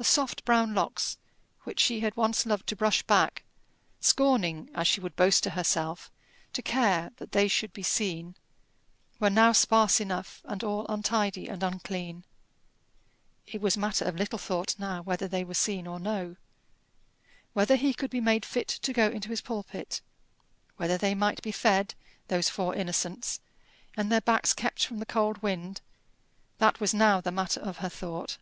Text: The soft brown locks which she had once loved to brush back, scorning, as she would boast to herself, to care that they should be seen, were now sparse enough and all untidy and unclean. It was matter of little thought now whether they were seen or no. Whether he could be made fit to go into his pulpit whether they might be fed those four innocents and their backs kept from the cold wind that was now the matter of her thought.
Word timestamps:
The 0.00 0.04
soft 0.04 0.44
brown 0.44 0.74
locks 0.76 1.18
which 1.64 1.80
she 1.80 1.98
had 1.98 2.16
once 2.16 2.46
loved 2.46 2.68
to 2.68 2.76
brush 2.76 3.02
back, 3.02 3.42
scorning, 3.98 4.70
as 4.72 4.86
she 4.86 5.00
would 5.00 5.16
boast 5.16 5.42
to 5.42 5.50
herself, 5.50 6.08
to 6.52 6.62
care 6.62 7.10
that 7.16 7.32
they 7.32 7.48
should 7.48 7.72
be 7.72 7.82
seen, 7.82 8.36
were 9.18 9.28
now 9.28 9.50
sparse 9.50 9.98
enough 9.98 10.40
and 10.44 10.62
all 10.62 10.86
untidy 10.88 11.48
and 11.48 11.64
unclean. 11.64 12.24
It 13.44 13.60
was 13.60 13.76
matter 13.76 14.04
of 14.04 14.14
little 14.14 14.38
thought 14.38 14.78
now 14.78 15.02
whether 15.02 15.26
they 15.26 15.42
were 15.42 15.52
seen 15.54 15.88
or 15.88 15.98
no. 15.98 16.36
Whether 17.52 17.74
he 17.74 17.92
could 17.92 18.10
be 18.10 18.20
made 18.20 18.44
fit 18.44 18.68
to 18.68 18.92
go 18.92 19.08
into 19.10 19.30
his 19.30 19.40
pulpit 19.40 20.00
whether 20.76 20.96
they 20.96 21.16
might 21.16 21.42
be 21.42 21.50
fed 21.50 21.96
those 22.28 22.48
four 22.48 22.72
innocents 22.72 23.40
and 23.96 24.12
their 24.12 24.20
backs 24.20 24.52
kept 24.52 24.86
from 24.86 24.98
the 25.00 25.06
cold 25.06 25.42
wind 25.42 25.80
that 26.58 26.78
was 26.78 26.94
now 26.94 27.20
the 27.20 27.32
matter 27.32 27.58
of 27.60 27.78
her 27.78 27.88
thought. 27.88 28.38